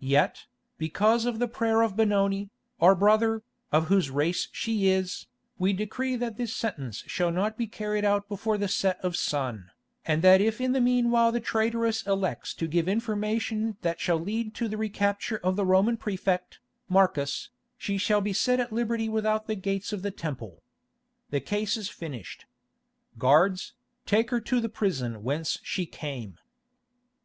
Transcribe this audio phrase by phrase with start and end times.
[0.00, 0.46] Yet,
[0.76, 6.16] because of the prayer of Benoni, our brother, of whose race she is, we decree
[6.16, 9.70] that this sentence shall not be carried out before the set of sun,
[10.04, 14.52] and that if in the meanwhile the traitress elects to give information that shall lead
[14.56, 16.58] to the recapture of the Roman prefect,
[16.88, 20.60] Marcus, she shall be set at liberty without the gates of the Temple.
[21.30, 22.46] The case is finished.
[23.16, 23.74] Guards,
[24.06, 26.36] take her to the prison whence she came."